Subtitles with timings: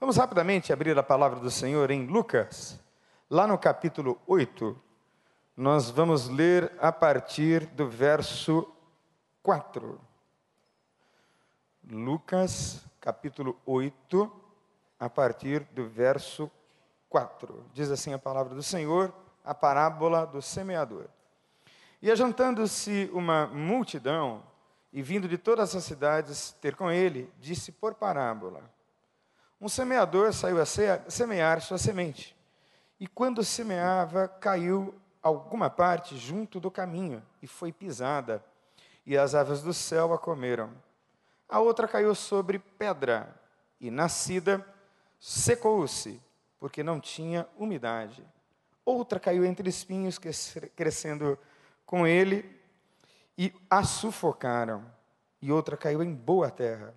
[0.00, 2.80] Vamos rapidamente abrir a palavra do Senhor em Lucas,
[3.28, 4.74] lá no capítulo 8.
[5.54, 8.66] Nós vamos ler a partir do verso
[9.42, 10.00] 4.
[11.86, 14.32] Lucas, capítulo 8,
[14.98, 16.50] a partir do verso
[17.10, 17.66] 4.
[17.74, 19.12] Diz assim a palavra do Senhor,
[19.44, 21.08] a parábola do semeador.
[22.00, 24.42] E ajantando-se uma multidão,
[24.94, 28.79] e vindo de todas as cidades ter com ele, disse por parábola:
[29.60, 32.34] Um semeador saiu a semear sua semente.
[32.98, 38.42] E quando semeava, caiu alguma parte junto do caminho e foi pisada,
[39.04, 40.70] e as aves do céu a comeram.
[41.48, 43.34] A outra caiu sobre pedra,
[43.80, 44.64] e nascida,
[45.18, 46.20] secou-se,
[46.58, 48.24] porque não tinha umidade.
[48.84, 50.18] Outra caiu entre espinhos,
[50.76, 51.38] crescendo
[51.84, 52.58] com ele,
[53.36, 54.84] e a sufocaram.
[55.42, 56.94] E outra caiu em boa terra,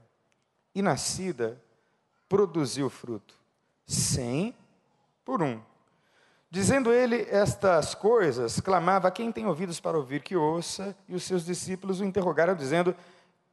[0.76, 1.62] e nascida,
[2.34, 3.36] produziu fruto,
[3.86, 4.56] cem
[5.24, 5.62] por um.
[6.50, 10.96] Dizendo ele estas coisas, clamava: Quem tem ouvidos para ouvir, que ouça.
[11.08, 12.96] E os seus discípulos o interrogaram, dizendo: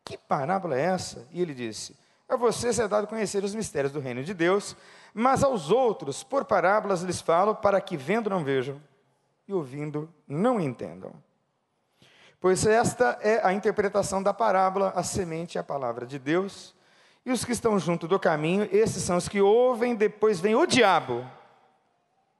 [0.03, 1.28] Que parábola é essa?
[1.31, 1.95] E ele disse:
[2.27, 4.75] A vocês é dado conhecer os mistérios do reino de Deus,
[5.12, 8.81] mas aos outros, por parábolas, lhes falo, para que vendo não vejam,
[9.47, 11.12] e ouvindo não entendam.
[12.41, 16.75] Pois esta é a interpretação da parábola: a semente é a palavra de Deus.
[17.25, 20.67] E os que estão junto do caminho, esses são os que ouvem, depois vem o
[20.67, 21.27] diabo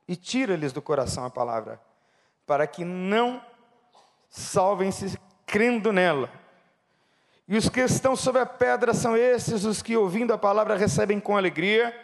[0.09, 1.81] e tira-lhes do coração a palavra,
[2.47, 3.45] para que não
[4.28, 6.31] salvem-se crendo nela.
[7.47, 11.20] E os que estão sobre a pedra são esses os que, ouvindo a palavra, recebem
[11.20, 11.95] com alegria,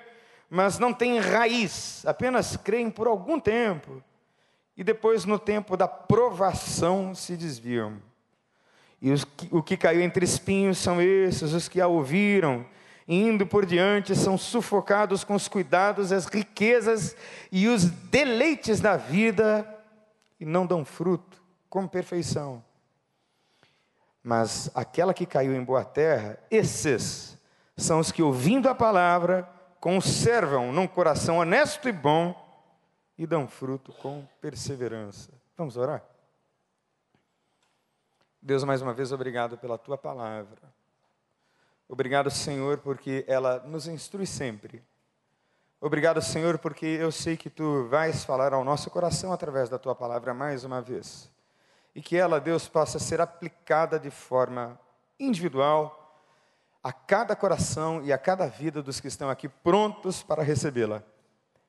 [0.51, 4.03] mas não têm raiz, apenas creem por algum tempo
[4.77, 7.97] e depois, no tempo da provação, se desviam.
[9.01, 12.67] E os o que caiu entre espinhos são esses, os que a ouviram,
[13.07, 17.17] indo por diante, são sufocados com os cuidados, as riquezas
[17.53, 19.67] e os deleites da vida,
[20.41, 22.65] e não dão fruto com perfeição.
[24.23, 27.39] Mas aquela que caiu em boa terra, esses
[27.77, 29.49] são os que, ouvindo a palavra,
[29.79, 32.35] conservam num coração honesto e bom
[33.17, 35.31] e dão fruto com perseverança.
[35.57, 36.03] Vamos orar?
[38.47, 40.73] Deus, mais uma vez, obrigado pela tua palavra.
[41.89, 44.85] Obrigado, Senhor, porque ela nos instrui sempre.
[45.81, 49.97] Obrigado, Senhor, porque eu sei que tu vais falar ao nosso coração através da tua
[49.97, 51.29] palavra mais uma vez.
[51.93, 54.79] E que ela, Deus, possa ser aplicada de forma
[55.19, 56.23] individual
[56.85, 61.03] a cada coração e a cada vida dos que estão aqui prontos para recebê-la.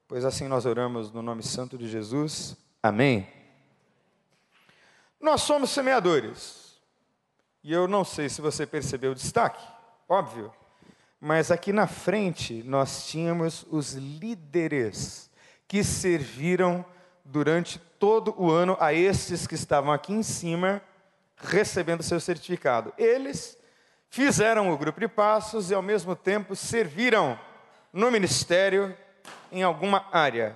[0.07, 2.55] Pois assim nós oramos no nome santo de Jesus.
[2.83, 3.27] Amém.
[5.19, 6.66] Nós somos semeadores.
[7.67, 9.61] E eu não sei se você percebeu o destaque,
[10.07, 10.53] óbvio.
[11.19, 15.29] Mas aqui na frente nós tínhamos os líderes
[15.67, 16.85] que serviram
[17.25, 20.81] durante todo o ano a estes que estavam aqui em cima
[21.35, 22.93] recebendo seu certificado.
[22.97, 23.57] Eles
[24.09, 27.37] fizeram o grupo de passos e ao mesmo tempo serviram
[27.91, 28.95] no ministério
[29.51, 30.55] em alguma área.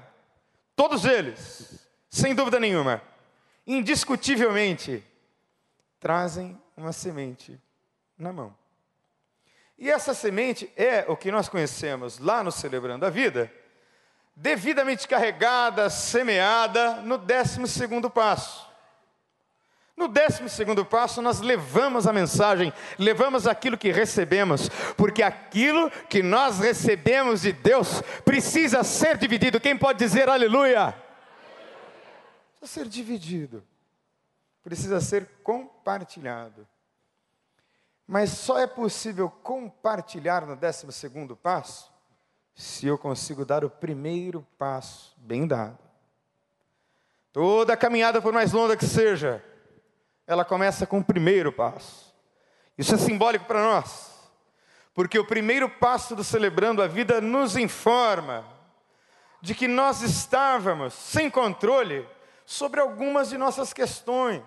[0.78, 3.02] Todos eles, sem dúvida nenhuma,
[3.68, 5.04] indiscutivelmente,
[6.00, 7.60] trazem uma semente
[8.18, 8.56] na mão.
[9.78, 13.52] E essa semente é o que nós conhecemos lá no Celebrando a Vida,
[14.36, 18.70] devidamente carregada, semeada no décimo segundo passo.
[19.98, 26.24] No décimo segundo passo, nós levamos a mensagem, levamos aquilo que recebemos, porque aquilo que
[26.24, 29.60] nós recebemos de Deus precisa ser dividido.
[29.60, 30.96] Quem pode dizer aleluia?
[32.60, 33.64] Precisa ser dividido,
[34.64, 36.68] precisa ser compartilhado.
[38.12, 41.90] Mas só é possível compartilhar no décimo segundo passo
[42.54, 45.80] se eu consigo dar o primeiro passo bem dado.
[47.32, 49.42] Toda caminhada, por mais longa que seja,
[50.28, 52.14] ela começa com o primeiro passo.
[52.78, 54.12] Isso é simbólico para nós,
[54.94, 58.46] porque o primeiro passo do Celebrando a Vida nos informa
[59.40, 62.06] de que nós estávamos sem controle
[62.46, 64.44] sobre algumas de nossas questões,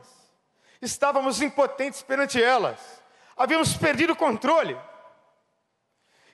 [0.83, 3.03] estávamos impotentes perante elas,
[3.37, 4.77] havíamos perdido o controle.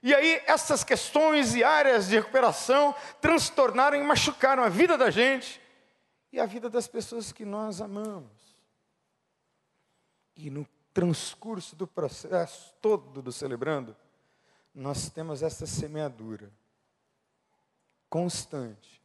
[0.02, 5.61] E aí, essas questões e áreas de recuperação transtornaram e machucaram a vida da gente
[6.32, 8.31] e a vida das pessoas que nós amamos.
[10.37, 13.94] E no transcurso do processo todo do celebrando,
[14.75, 16.50] nós temos essa semeadura
[18.08, 19.00] constante,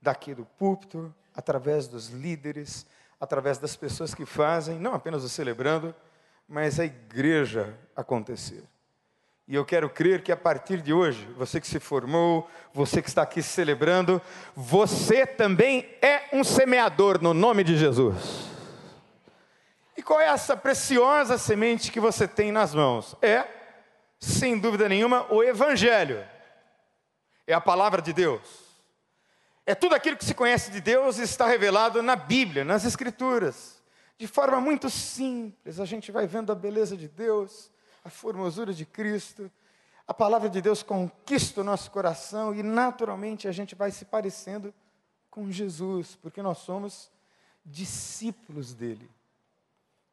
[0.00, 2.86] daqui do púlpito, através dos líderes,
[3.18, 5.94] através das pessoas que fazem, não apenas o celebrando,
[6.48, 8.64] mas a igreja acontecer.
[9.46, 13.08] E eu quero crer que a partir de hoje, você que se formou, você que
[13.08, 14.20] está aqui celebrando,
[14.54, 18.46] você também é um semeador no nome de Jesus.
[19.96, 23.16] E qual é essa preciosa semente que você tem nas mãos?
[23.22, 23.44] É,
[24.20, 26.24] sem dúvida nenhuma, o Evangelho.
[27.46, 28.42] É a palavra de Deus.
[29.64, 33.77] É tudo aquilo que se conhece de Deus e está revelado na Bíblia, nas Escrituras.
[34.18, 37.70] De forma muito simples, a gente vai vendo a beleza de Deus
[38.04, 39.50] a formosura de Cristo,
[40.06, 44.72] a palavra de Deus conquista o nosso coração e naturalmente a gente vai se parecendo
[45.30, 47.10] com Jesus, porque nós somos
[47.64, 49.10] discípulos dele.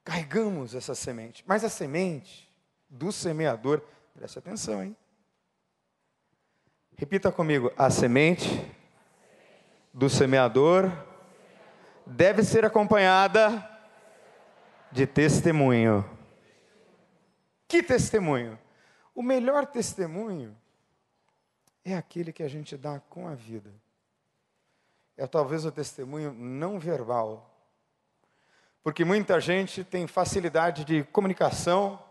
[0.03, 2.51] Carregamos essa semente, mas a semente
[2.89, 3.81] do semeador,
[4.13, 4.95] preste atenção, hein?
[6.97, 8.71] Repita comigo: a semente
[9.93, 10.91] do semeador
[12.05, 13.74] deve ser acompanhada
[14.95, 16.09] de testemunho.
[17.67, 18.57] Que testemunho?
[19.13, 20.55] O melhor testemunho
[21.83, 23.69] é aquele que a gente dá com a vida.
[25.17, 27.53] É talvez o testemunho não verbal.
[28.81, 32.01] Porque muita gente tem facilidade de comunicação,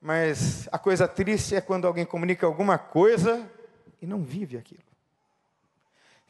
[0.00, 3.50] mas a coisa triste é quando alguém comunica alguma coisa
[4.00, 4.84] e não vive aquilo.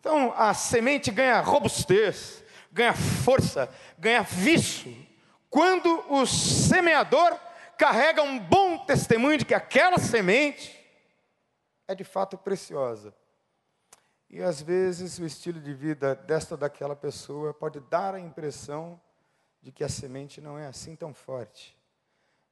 [0.00, 2.42] Então a semente ganha robustez,
[2.72, 3.68] ganha força,
[3.98, 5.05] ganha vício,
[5.56, 7.34] quando o semeador
[7.78, 10.78] carrega um bom testemunho de que aquela semente
[11.88, 13.14] é de fato preciosa.
[14.28, 19.00] E às vezes o estilo de vida desta ou daquela pessoa pode dar a impressão
[19.62, 21.74] de que a semente não é assim tão forte.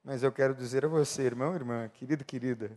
[0.03, 2.71] Mas eu quero dizer a você, irmão, irmã, querido, querida,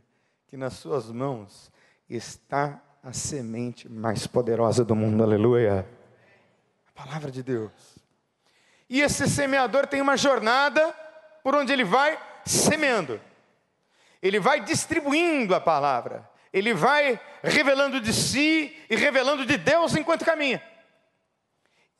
[0.45, 1.71] que nas suas mãos
[2.09, 5.87] está a semente mais poderosa do mundo, aleluia.
[6.85, 7.96] A palavra de Deus.
[8.89, 10.93] E esse semeador tem uma jornada
[11.43, 13.19] por onde ele vai semeando.
[14.21, 16.29] Ele vai distribuindo a palavra.
[16.51, 20.63] Ele vai revelando de si e revelando de Deus enquanto caminha.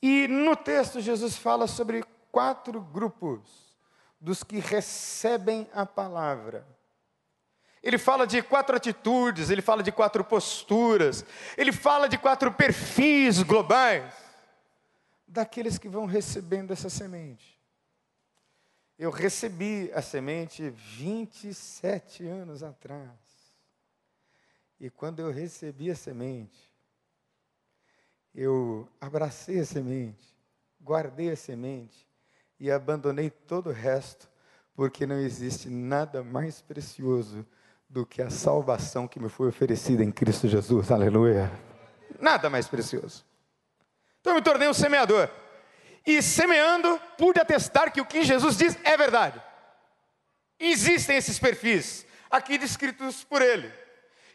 [0.01, 3.67] E no texto, Jesus fala sobre quatro grupos
[4.19, 6.65] dos que recebem a palavra.
[7.83, 11.23] Ele fala de quatro atitudes, ele fala de quatro posturas,
[11.55, 14.26] ele fala de quatro perfis globais
[15.27, 17.57] daqueles que vão recebendo essa semente.
[18.97, 23.12] Eu recebi a semente 27 anos atrás.
[24.79, 26.71] E quando eu recebi a semente,
[28.33, 30.27] eu abracei a semente,
[30.81, 32.07] guardei a semente
[32.59, 34.30] e abandonei todo o resto,
[34.75, 37.45] porque não existe nada mais precioso
[37.89, 40.91] do que a salvação que me foi oferecida em Cristo Jesus.
[40.91, 41.51] Aleluia.
[42.19, 43.26] Nada mais precioso.
[44.27, 45.29] Então eu me tornei um semeador
[46.06, 49.41] e semeando, pude atestar que o que Jesus diz é verdade.
[50.59, 53.71] Existem esses perfis, aqui descritos por ele.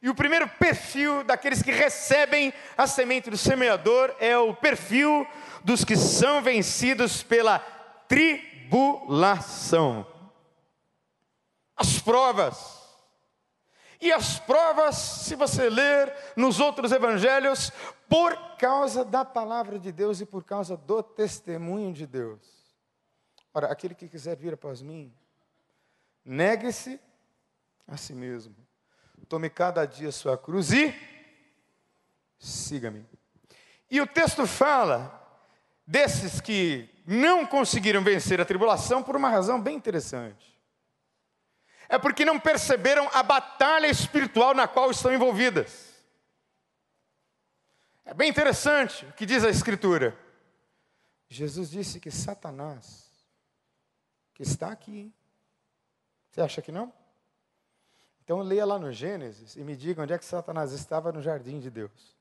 [0.00, 5.28] E o primeiro perfil daqueles que recebem a semente do semeador é o perfil
[5.62, 7.58] dos que são vencidos pela
[8.08, 10.06] tribulação.
[11.76, 12.81] As provas
[14.02, 17.70] e as provas, se você ler nos outros evangelhos,
[18.08, 22.40] por causa da palavra de Deus e por causa do testemunho de Deus.
[23.54, 25.14] Ora, aquele que quiser vir após mim,
[26.24, 27.00] negue-se
[27.86, 28.56] a si mesmo,
[29.28, 30.92] tome cada dia sua cruz e
[32.40, 33.06] siga-me.
[33.88, 35.16] E o texto fala
[35.86, 40.51] desses que não conseguiram vencer a tribulação por uma razão bem interessante
[41.92, 45.92] é porque não perceberam a batalha espiritual na qual estão envolvidas.
[48.02, 50.18] É bem interessante o que diz a Escritura.
[51.28, 53.10] Jesus disse que Satanás,
[54.32, 55.12] que está aqui,
[56.30, 56.90] você acha que não?
[58.24, 61.60] Então leia lá no Gênesis e me diga onde é que Satanás estava no jardim
[61.60, 62.16] de Deus.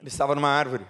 [0.00, 0.84] Ele estava numa árvore,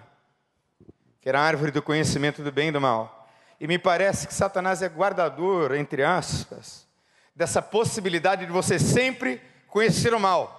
[1.21, 3.18] que era a árvore do conhecimento do bem e do mal.
[3.61, 6.87] E me parece que Satanás é guardador, entre aspas,
[7.35, 10.59] dessa possibilidade de você sempre conhecer o mal.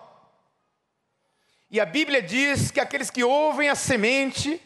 [1.72, 4.62] E a Bíblia diz que aqueles que ouvem a semente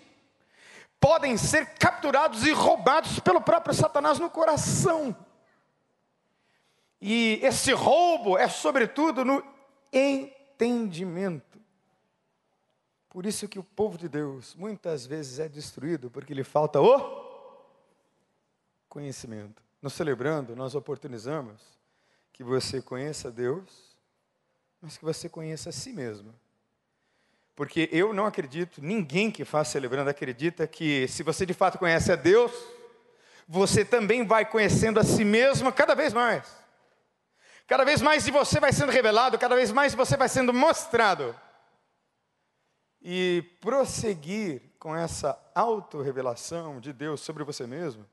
[1.00, 5.16] podem ser capturados e roubados pelo próprio Satanás no coração.
[7.02, 9.44] E esse roubo é sobretudo no
[9.92, 11.60] entendimento.
[13.10, 17.23] Por isso que o povo de Deus muitas vezes é destruído, porque lhe falta o
[18.94, 19.64] conhecimento.
[19.82, 21.60] Nos celebrando, nós oportunizamos
[22.32, 23.98] que você conheça Deus,
[24.80, 26.32] mas que você conheça a si mesmo.
[27.56, 32.12] Porque eu não acredito, ninguém que faz celebrando acredita que se você de fato conhece
[32.12, 32.52] a Deus,
[33.48, 36.56] você também vai conhecendo a si mesmo cada vez mais.
[37.66, 41.36] Cada vez mais de você vai sendo revelado, cada vez mais você vai sendo mostrado.
[43.02, 48.13] E prosseguir com essa autorrevelação de Deus sobre você mesmo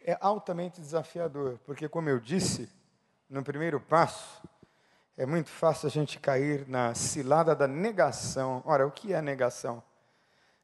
[0.00, 2.68] é altamente desafiador, porque, como eu disse
[3.28, 4.42] no primeiro passo,
[5.16, 8.62] é muito fácil a gente cair na cilada da negação.
[8.64, 9.82] Ora, o que é negação?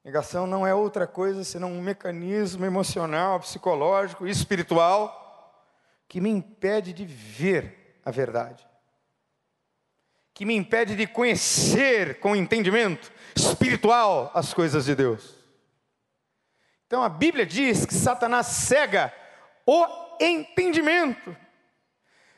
[0.04, 5.22] Negação não é outra coisa senão um mecanismo emocional, psicológico, espiritual
[6.06, 8.64] que me impede de ver a verdade,
[10.32, 15.34] que me impede de conhecer com entendimento espiritual as coisas de Deus.
[16.86, 19.12] Então a Bíblia diz que Satanás cega
[19.66, 19.86] o
[20.20, 21.36] entendimento,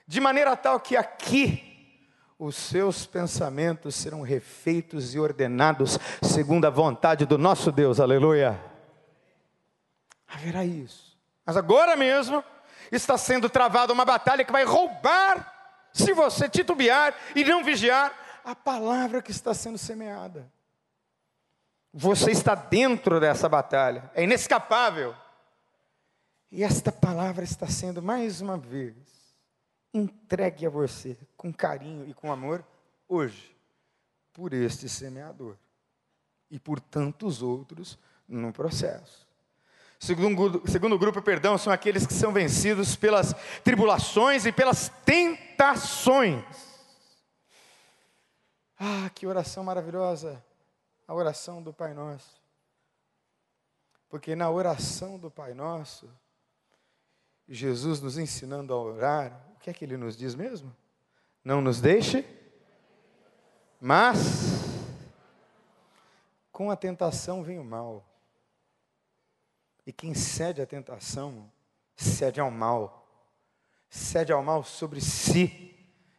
[0.07, 1.63] de maneira tal que aqui
[2.39, 8.61] os seus pensamentos serão refeitos e ordenados segundo a vontade do nosso Deus, aleluia.
[10.29, 11.17] Haverá isso.
[11.45, 12.45] Mas agora mesmo
[12.93, 15.53] está sendo travada uma batalha que vai roubar,
[15.93, 18.13] se você titubear e não vigiar,
[18.45, 20.51] a palavra que está sendo semeada.
[21.93, 25.15] Você está dentro dessa batalha, é inescapável.
[26.57, 28.95] E esta palavra está sendo mais uma vez
[29.93, 32.65] entregue a você com carinho e com amor
[33.07, 33.55] hoje,
[34.33, 35.55] por este semeador
[36.51, 39.29] e por tantos outros no processo.
[40.01, 46.43] Segundo, segundo grupo, perdão, são aqueles que são vencidos pelas tribulações e pelas tentações.
[48.81, 50.43] Ah, que oração maravilhosa!
[51.07, 52.41] A oração do Pai Nosso.
[54.09, 56.09] Porque na oração do Pai Nosso,
[57.49, 60.75] Jesus nos ensinando a orar, o que é que ele nos diz mesmo?
[61.45, 62.25] Não nos deixe,
[63.81, 64.17] mas
[66.51, 68.05] com a tentação vem o mal.
[69.87, 71.51] E quem cede à tentação,
[71.95, 73.07] cede ao mal.
[73.89, 75.77] Cede ao mal sobre si.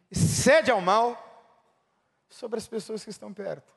[0.10, 1.22] E cede ao mal
[2.30, 3.74] sobre as pessoas que estão perto.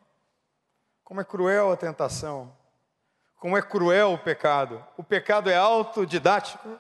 [1.02, 2.56] Como é cruel a tentação.
[3.36, 4.84] Como é cruel o pecado.
[4.96, 6.78] O pecado é autodidático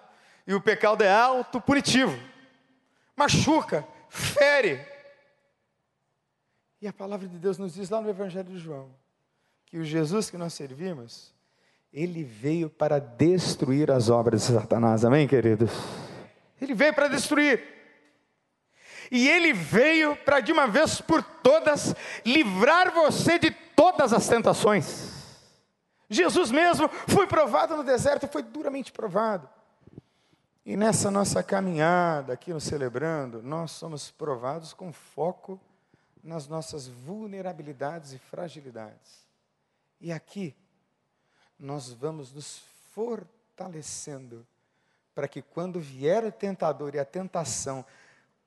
[0.50, 2.18] e o pecado é autopunitivo.
[3.14, 4.84] Machuca, fere.
[6.82, 8.90] E a palavra de Deus nos diz lá no Evangelho de João
[9.64, 11.32] que o Jesus que nós servimos,
[11.92, 15.04] ele veio para destruir as obras de Satanás.
[15.04, 15.70] Amém, queridos?
[16.60, 17.62] Ele veio para destruir.
[19.08, 21.94] E ele veio para de uma vez por todas
[22.26, 25.12] livrar você de todas as tentações.
[26.08, 29.48] Jesus mesmo foi provado no deserto, foi duramente provado.
[30.70, 35.60] E nessa nossa caminhada aqui no Celebrando, nós somos provados com foco
[36.22, 39.26] nas nossas vulnerabilidades e fragilidades.
[40.00, 40.54] E aqui,
[41.58, 42.62] nós vamos nos
[42.94, 44.46] fortalecendo
[45.12, 47.84] para que quando vier o tentador e a tentação,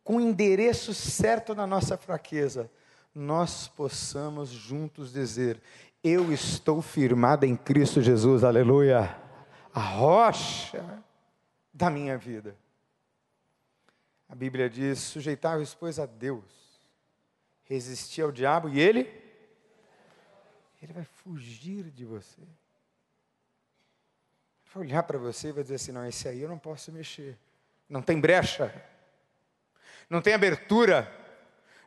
[0.01, 2.71] com o endereço certo na nossa fraqueza,
[3.13, 5.61] nós possamos juntos dizer:
[6.01, 9.13] Eu estou firmado em Cristo Jesus, aleluia.
[9.73, 11.03] A rocha
[11.73, 12.55] da minha vida.
[14.29, 16.43] A Bíblia diz: sujeitar-vos, pois, a Deus,
[17.63, 19.09] resistir ao diabo e ele,
[20.81, 22.41] ele vai fugir de você.
[22.41, 22.49] Ele
[24.73, 27.37] vai olhar para você e vai dizer assim: não, esse aí eu não posso mexer.
[27.89, 28.73] Não tem brecha,
[30.09, 31.11] não tem abertura,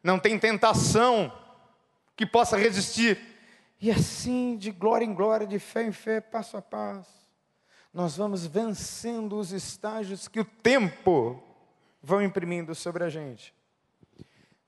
[0.03, 1.33] não tem tentação
[2.15, 3.19] que possa resistir.
[3.81, 7.26] E assim, de glória em glória, de fé em fé, passo a passo
[7.97, 11.43] nós vamos vencendo os estágios que o tempo
[12.03, 13.55] vão imprimindo sobre a gente.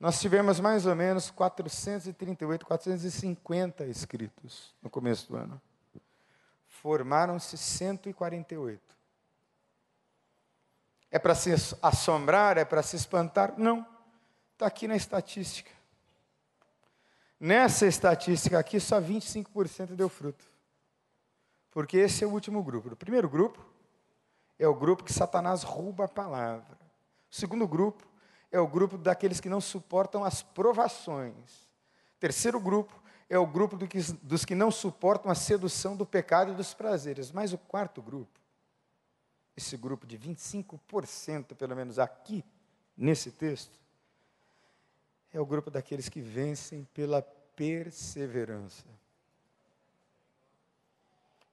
[0.01, 5.61] Nós tivemos mais ou menos 438, 450 inscritos no começo do ano.
[6.69, 8.81] Formaram-se 148.
[11.11, 12.57] É para se assombrar?
[12.57, 13.53] É para se espantar?
[13.59, 13.87] Não.
[14.55, 15.71] Está aqui na estatística.
[17.39, 20.47] Nessa estatística aqui, só 25% deu fruto.
[21.71, 22.93] Porque esse é o último grupo.
[22.93, 23.65] O primeiro grupo
[24.59, 26.79] é o grupo que Satanás rouba a palavra.
[27.31, 28.07] O segundo grupo
[28.51, 31.69] é o grupo daqueles que não suportam as provações.
[32.17, 36.07] O terceiro grupo é o grupo do que, dos que não suportam a sedução do
[36.07, 37.31] pecado e dos prazeres.
[37.31, 38.41] Mas o quarto grupo,
[39.57, 42.45] esse grupo de 25%, pelo menos aqui,
[42.97, 43.79] nesse texto,
[45.33, 47.21] é o grupo daqueles que vencem pela
[47.55, 48.87] perseverança.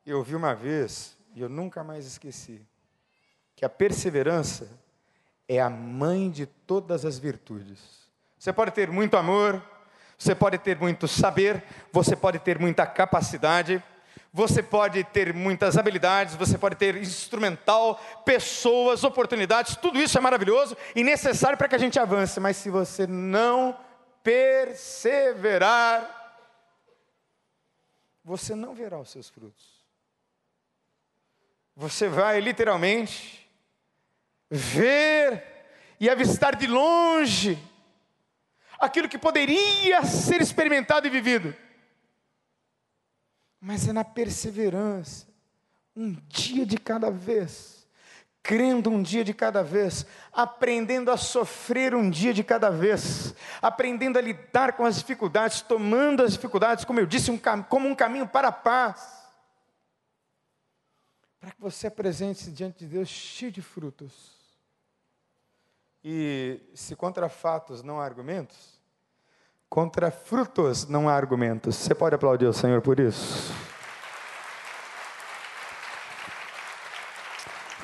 [0.05, 2.62] Eu ouvi uma vez, e eu nunca mais esqueci,
[3.55, 4.69] que a perseverança
[5.47, 7.79] é a mãe de todas as virtudes.
[8.38, 9.63] Você pode ter muito amor,
[10.17, 13.83] você pode ter muito saber, você pode ter muita capacidade,
[14.31, 17.95] você pode ter muitas habilidades, você pode ter instrumental,
[18.25, 22.69] pessoas, oportunidades, tudo isso é maravilhoso e necessário para que a gente avance, mas se
[22.69, 23.75] você não
[24.21, 26.12] perseverar,
[28.24, 29.75] você não verá os seus frutos.
[31.75, 33.50] Você vai literalmente
[34.50, 35.44] ver
[36.00, 37.58] e avistar de longe
[38.79, 41.55] aquilo que poderia ser experimentado e vivido.
[43.60, 45.27] Mas é na perseverança,
[45.96, 47.88] um dia de cada vez,
[48.44, 54.20] crendo um dia de cada vez, aprendendo a sofrer um dia de cada vez, aprendendo
[54.20, 58.27] a lidar com as dificuldades, tomando as dificuldades, como eu disse, um, como um caminho
[58.27, 59.14] para a paz,
[61.46, 64.32] para que você apresente-se diante de Deus cheio de frutos.
[66.04, 68.80] E se contra fatos não há argumentos,
[69.70, 71.75] contra frutos não há argumentos.
[71.75, 73.54] Você pode aplaudir o Senhor por isso?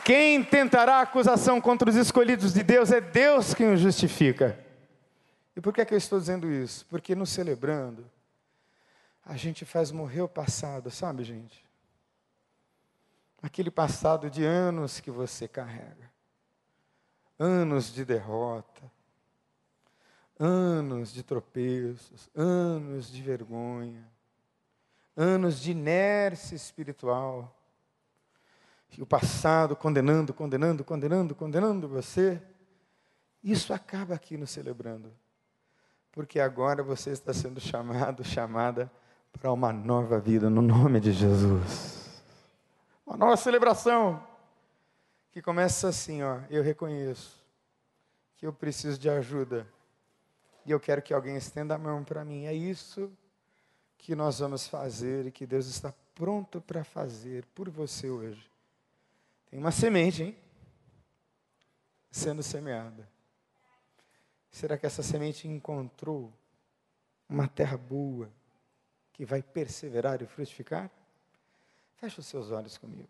[0.03, 4.57] Quem tentará acusação contra os escolhidos de Deus é Deus quem os justifica.
[5.55, 6.83] E por que, é que eu estou dizendo isso?
[6.89, 8.09] Porque no celebrando,
[9.23, 11.70] a gente faz morrer o passado, sabe, gente?
[13.41, 16.11] Aquele passado de anos que você carrega
[17.41, 18.83] anos de derrota,
[20.39, 24.07] anos de tropeços, anos de vergonha,
[25.17, 27.57] anos de inércia espiritual.
[28.95, 32.39] E o passado condenando, condenando, condenando, condenando você.
[33.43, 35.11] Isso acaba aqui no celebrando.
[36.11, 38.91] Porque agora você está sendo chamado, chamada
[39.31, 42.00] para uma nova vida no nome de Jesus.
[43.11, 44.25] Uma nova celebração
[45.33, 47.43] que começa assim, ó, eu reconheço
[48.37, 49.67] que eu preciso de ajuda
[50.65, 52.45] e eu quero que alguém estenda a mão para mim.
[52.45, 53.11] É isso
[53.97, 58.49] que nós vamos fazer e que Deus está pronto para fazer por você hoje.
[59.49, 60.37] Tem uma semente, hein?
[62.09, 63.05] Sendo semeada.
[64.49, 66.31] Será que essa semente encontrou
[67.27, 68.31] uma terra boa
[69.11, 70.89] que vai perseverar e frutificar?
[72.01, 73.07] Feche os seus olhos comigo.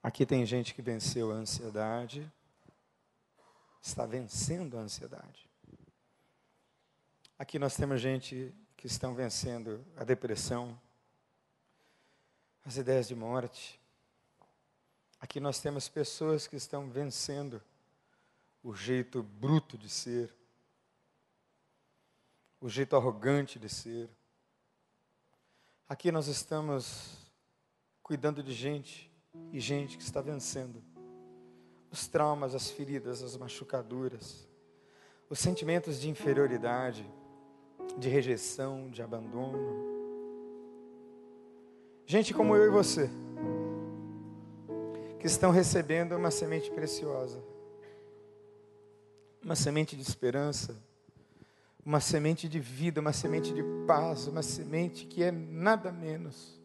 [0.00, 2.32] Aqui tem gente que venceu a ansiedade,
[3.82, 5.50] está vencendo a ansiedade.
[7.36, 10.80] Aqui nós temos gente que estão vencendo a depressão,
[12.64, 13.80] as ideias de morte.
[15.20, 17.60] Aqui nós temos pessoas que estão vencendo
[18.62, 20.34] o jeito bruto de ser,
[22.60, 24.10] o jeito arrogante de ser.
[25.88, 27.16] Aqui nós estamos
[28.02, 29.10] cuidando de gente
[29.52, 30.82] e gente que está vencendo
[31.90, 34.48] os traumas, as feridas, as machucaduras,
[35.28, 37.04] os sentimentos de inferioridade,
[37.98, 39.90] de rejeição, de abandono.
[42.06, 43.10] Gente como eu e você,
[45.18, 47.42] que estão recebendo uma semente preciosa,
[49.42, 50.76] uma semente de esperança,
[51.84, 56.60] uma semente de vida, uma semente de paz, uma semente que é nada menos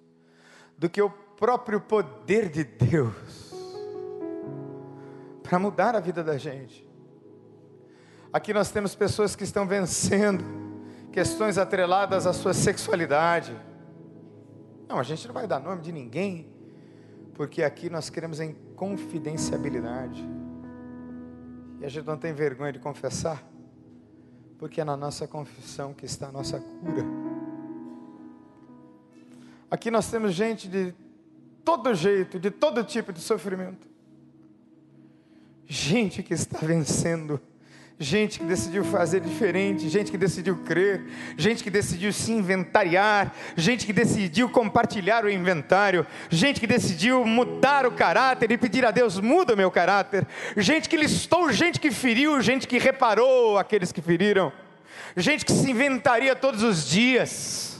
[0.77, 3.53] do que o próprio poder de Deus
[5.41, 6.85] para mudar a vida da gente.
[8.33, 10.43] Aqui nós temos pessoas que estão vencendo
[11.11, 13.55] questões atreladas à sua sexualidade.
[14.89, 16.51] Não, a gente não vai dar nome de ninguém,
[17.33, 20.27] porque aqui nós queremos em confidencialidade.
[21.79, 23.43] E a gente não tem vergonha de confessar,
[24.57, 27.05] porque é na nossa confissão que está a nossa cura.
[29.69, 30.93] Aqui nós temos gente de
[31.63, 33.87] todo jeito, de todo tipo de sofrimento.
[35.67, 37.41] Gente que está vencendo,
[37.97, 41.05] gente que decidiu fazer diferente, gente que decidiu crer,
[41.37, 47.85] gente que decidiu se inventariar, gente que decidiu compartilhar o inventário, gente que decidiu mudar
[47.85, 50.27] o caráter e pedir a Deus: muda o meu caráter,
[50.57, 54.51] gente que listou, gente que feriu, gente que reparou aqueles que feriram,
[55.15, 57.79] gente que se inventaria todos os dias,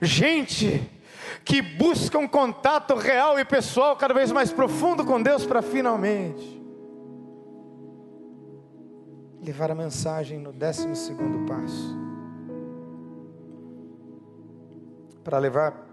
[0.00, 0.88] gente
[1.44, 6.61] que busca um contato real e pessoal cada vez mais profundo com Deus para finalmente
[9.42, 11.98] levar a mensagem no décimo segundo passo.
[15.24, 15.84] Para levar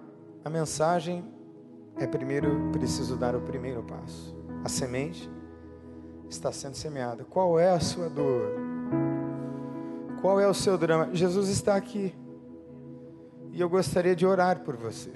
[0.45, 1.25] a mensagem
[1.97, 4.37] é primeiro preciso dar o primeiro passo.
[4.63, 5.29] A semente
[6.29, 7.25] está sendo semeada.
[7.25, 8.53] Qual é a sua dor?
[10.21, 11.09] Qual é o seu drama?
[11.13, 12.13] Jesus está aqui.
[13.51, 15.11] E eu gostaria de orar por você.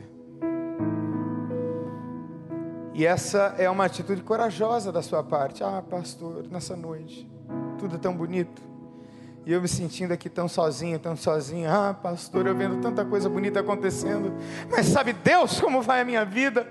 [2.96, 5.64] E essa é uma atitude corajosa da sua parte.
[5.64, 7.30] Ah, pastor, nessa noite,
[7.84, 8.62] tudo tão bonito.
[9.46, 11.70] E eu me sentindo aqui tão sozinho, tão sozinho.
[11.70, 14.34] Ah, pastor, eu vendo tanta coisa bonita acontecendo.
[14.72, 16.66] Mas sabe Deus como vai a minha vida?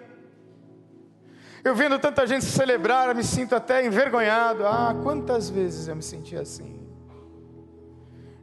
[1.63, 4.67] Eu vendo tanta gente celebrar, eu me sinto até envergonhado.
[4.67, 6.81] Ah, quantas vezes eu me senti assim.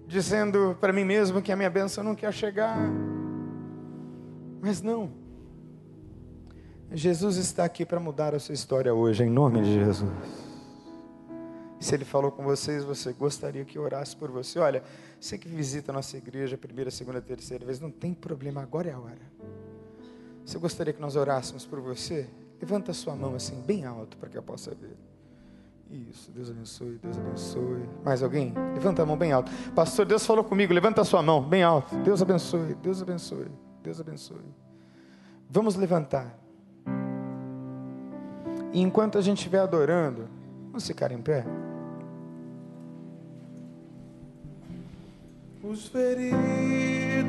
[0.06, 2.78] Dizendo para mim mesmo que a minha bênção não quer chegar.
[4.62, 5.12] Mas não.
[6.92, 10.49] Jesus está aqui para mudar a sua história hoje, em nome de Jesus.
[11.80, 14.60] Se Ele falou com vocês, você gostaria que orasse por você?
[14.60, 14.84] Olha,
[15.20, 18.94] você que visita a nossa igreja, primeira, segunda, terceira vez, não tem problema, agora é
[18.94, 19.32] a hora.
[20.46, 22.28] Você gostaria que nós orássemos por você?
[22.60, 24.98] Levanta a sua mão assim, bem alto, para que eu possa ver.
[25.90, 27.90] Isso, Deus abençoe, Deus abençoe.
[28.04, 28.54] Mais alguém?
[28.74, 29.52] Levanta a mão bem alto.
[29.74, 31.96] Pastor, Deus falou comigo, levanta a sua mão bem alto.
[31.98, 33.48] Deus abençoe, Deus abençoe,
[33.82, 34.54] Deus abençoe.
[35.50, 36.38] Vamos levantar.
[38.72, 40.28] E enquanto a gente estiver adorando,
[40.68, 41.46] vamos ficar em pé.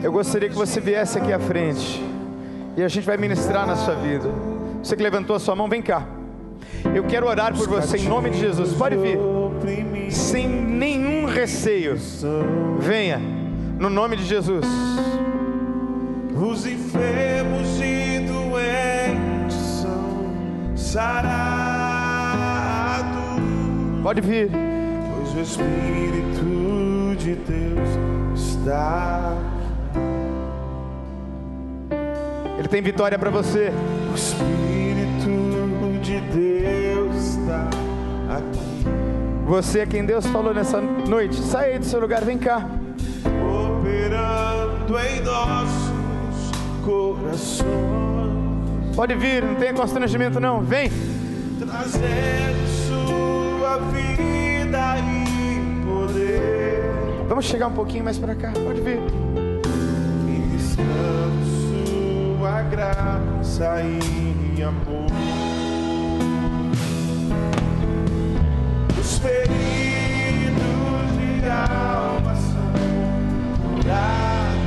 [0.03, 2.03] Eu gostaria que você viesse aqui à frente.
[2.74, 4.31] E a gente vai ministrar na sua vida.
[4.83, 6.07] Você que levantou a sua mão, vem cá.
[6.94, 8.72] Eu quero orar por você em nome de Jesus.
[8.72, 9.18] Pode vir.
[10.11, 11.98] Sem nenhum receio.
[12.79, 13.20] Venha.
[13.79, 14.64] No nome de Jesus.
[16.35, 21.50] Os enfermos e doentes são sarados.
[24.03, 24.48] Pode vir.
[24.50, 28.19] Pois o Espírito de Deus
[28.61, 29.37] está.
[32.59, 33.73] Ele tem vitória para você.
[34.11, 37.68] O Espírito de Deus está
[38.37, 38.61] aqui.
[39.46, 41.37] Você é quem Deus falou nessa noite.
[41.37, 42.66] Sai aí do seu lugar, vem cá.
[43.25, 46.53] Operando em nossos
[46.85, 47.70] corações.
[48.94, 50.61] Pode vir, não tem constrangimento não.
[50.61, 50.90] Vem.
[51.59, 55.19] Trazendo sua vida e.
[57.40, 58.53] Vamos chegar um pouquinho mais para cá.
[58.53, 59.00] Pode vir.
[60.26, 61.46] Ministrando
[62.38, 65.07] sua graça e amor.
[69.00, 69.46] Os feridos
[71.16, 72.74] de alma são
[73.72, 74.61] curados.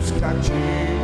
[0.00, 0.99] Os cativos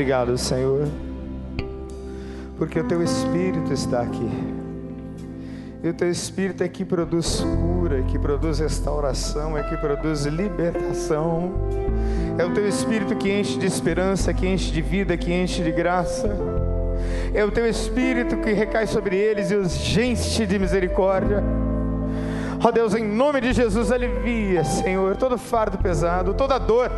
[0.00, 0.88] Obrigado, Senhor.
[2.56, 4.30] Porque o teu Espírito está aqui.
[5.84, 10.24] E o teu Espírito é que produz cura, é que produz restauração, é que produz
[10.24, 11.52] libertação.
[12.38, 15.70] É o teu Espírito que enche de esperança, que enche de vida, que enche de
[15.70, 16.34] graça.
[17.34, 21.44] É o teu Espírito que recai sobre eles e os enche de misericórdia.
[22.64, 26.90] Ó Deus, em nome de Jesus, alivia, Senhor, todo fardo pesado, toda dor.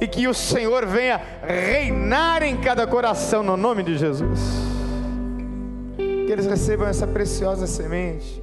[0.00, 4.74] E que o Senhor venha reinar em cada coração, no nome de Jesus
[6.24, 8.42] que eles recebam essa preciosa semente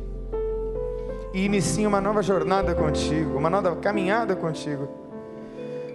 [1.34, 4.88] e iniciem uma nova jornada contigo, uma nova caminhada contigo,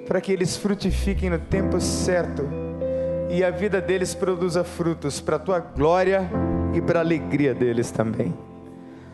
[0.06, 2.48] para que eles frutifiquem no tempo certo
[3.28, 6.28] e a vida deles produza frutos para a tua glória
[6.74, 8.34] e para a alegria deles também.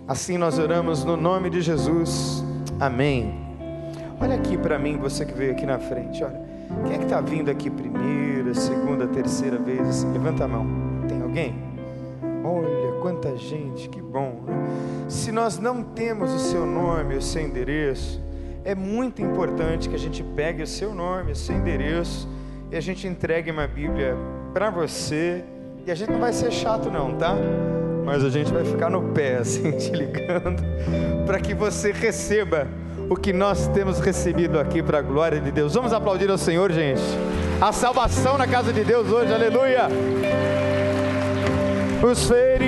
[0.06, 2.44] Assim nós oramos no nome de Jesus.
[2.78, 3.41] Amém.
[4.22, 6.22] Olha aqui para mim, você que veio aqui na frente.
[6.22, 6.40] Olha,
[6.84, 9.80] quem é que está vindo aqui primeira, segunda, terceira vez?
[9.80, 10.64] Assim, levanta a mão.
[11.08, 11.56] Tem alguém?
[12.44, 14.44] Olha quanta gente, que bom.
[14.46, 14.54] Né?
[15.08, 18.22] Se nós não temos o seu nome, o seu endereço,
[18.64, 22.28] é muito importante que a gente pegue o seu nome, o seu endereço
[22.70, 24.16] e a gente entregue uma Bíblia
[24.54, 25.42] para você.
[25.84, 27.34] E a gente não vai ser chato, não, tá?
[28.04, 30.62] Mas a gente vai ficar no pé, assim, te ligando,
[31.26, 32.68] para que você receba
[33.08, 35.74] o que nós temos recebido aqui para a glória de Deus.
[35.74, 37.02] Vamos aplaudir ao Senhor, gente.
[37.60, 39.88] A salvação na casa de Deus hoje, aleluia
[42.02, 42.66] os feridos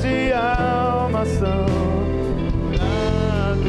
[0.00, 1.66] de alma são
[2.62, 3.66] curados,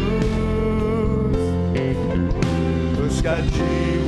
[3.06, 4.07] Os cativos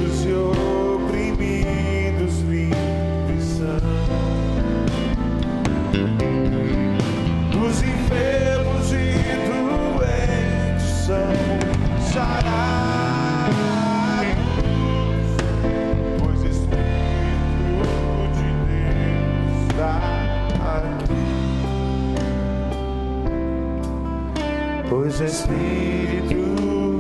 [24.90, 26.36] pois o Espírito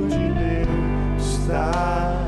[0.07, 2.25] de Deus está.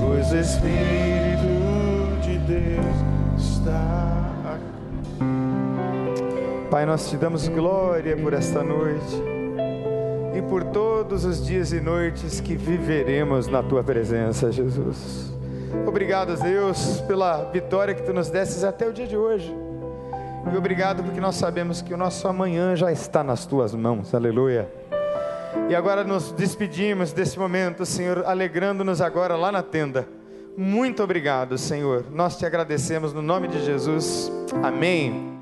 [0.00, 2.96] Pois o Espírito de Deus
[3.36, 4.60] está.
[6.70, 9.22] Pai, nós te damos glória por esta noite
[10.36, 15.32] e por todos os dias e noites que viveremos na tua presença, Jesus.
[15.86, 19.65] Obrigado, Deus, pela vitória que tu nos desses até o dia de hoje.
[20.52, 24.14] E obrigado porque nós sabemos que o nosso amanhã já está nas tuas mãos.
[24.14, 24.70] Aleluia.
[25.68, 30.08] E agora nos despedimos desse momento, Senhor, alegrando-nos agora lá na tenda.
[30.56, 32.06] Muito obrigado, Senhor.
[32.10, 34.30] Nós te agradecemos no nome de Jesus.
[34.62, 35.35] Amém.